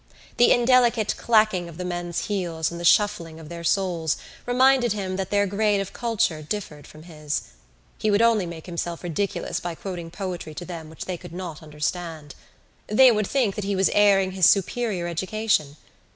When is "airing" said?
13.93-14.31